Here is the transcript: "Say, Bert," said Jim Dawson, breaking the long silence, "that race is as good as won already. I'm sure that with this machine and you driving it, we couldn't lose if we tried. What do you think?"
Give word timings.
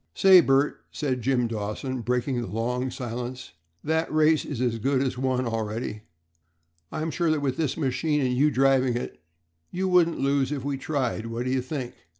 "Say, 0.15 0.41
Bert," 0.41 0.83
said 0.91 1.21
Jim 1.21 1.45
Dawson, 1.47 2.01
breaking 2.01 2.41
the 2.41 2.47
long 2.47 2.89
silence, 2.89 3.51
"that 3.83 4.11
race 4.11 4.45
is 4.45 4.59
as 4.59 4.79
good 4.79 4.99
as 4.99 5.15
won 5.15 5.45
already. 5.45 6.01
I'm 6.91 7.11
sure 7.11 7.29
that 7.29 7.41
with 7.43 7.55
this 7.57 7.77
machine 7.77 8.19
and 8.19 8.35
you 8.35 8.49
driving 8.49 8.97
it, 8.97 9.21
we 9.71 9.81
couldn't 9.81 10.17
lose 10.17 10.51
if 10.51 10.63
we 10.65 10.77
tried. 10.77 11.27
What 11.27 11.45
do 11.45 11.51
you 11.51 11.61
think?" 11.61 11.93